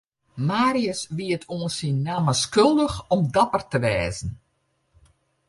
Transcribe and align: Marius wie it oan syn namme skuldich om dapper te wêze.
Marius 0.49 1.01
wie 1.15 1.29
it 1.35 1.45
oan 1.55 1.71
syn 1.77 1.97
namme 2.05 2.33
skuldich 2.43 2.97
om 3.13 3.21
dapper 3.35 3.63
te 3.71 3.79
wêze. 3.83 4.27